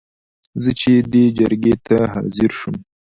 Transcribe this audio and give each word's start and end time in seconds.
زه 0.61 0.69
چې 0.79 0.91
دې 1.11 1.23
جرګې 1.37 1.75
ته 1.87 1.97
حاضر 2.13 2.51
شوم. 2.59 2.75